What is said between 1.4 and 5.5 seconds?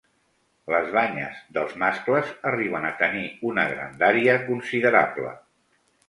dels mascles arriben a tenir una grandària considerable.